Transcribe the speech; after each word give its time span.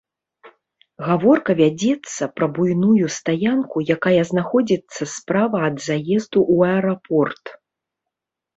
Гаворка 1.07 1.51
вядзецца 1.59 2.29
пра 2.37 2.45
буйную 2.55 3.07
стаянку, 3.17 3.77
якая 3.97 4.15
знаходзіцца 4.31 5.01
справа 5.15 5.57
ад 5.71 5.75
заезду 5.91 6.39
ў 6.53 6.75
аэрапорт. 6.75 7.45